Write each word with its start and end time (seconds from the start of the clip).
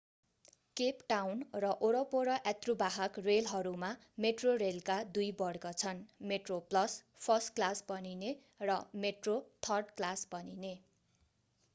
Cape 0.77 1.01
Town 1.09 1.41
र 1.57 1.67
वरपर 1.81 2.31
यात्रुवाहक 2.37 3.23
रेलहरूमा 3.25 3.89
मेट्रोरेलका 4.25 4.95
दुई 5.11 5.29
वर्ग 5.43 5.73
छन्: 5.75 6.01
मेट्रोप्लस 6.31 6.97
फर्स्ट 7.21 7.55
क्लास 7.55 7.85
भनिने 7.87 8.33
र 8.65 8.79
मेट्रो 9.05 9.37
थर्ड 9.63 9.95
क्लास 9.95 10.27
भनिने। 10.33 10.73